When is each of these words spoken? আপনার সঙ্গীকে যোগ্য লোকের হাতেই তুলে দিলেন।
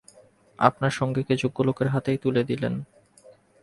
আপনার 0.59 0.91
সঙ্গীকে 0.91 1.33
যোগ্য 1.35 1.57
লোকের 1.63 1.87
হাতেই 1.87 2.17
তুলে 2.17 2.41
দিলেন। 2.43 2.73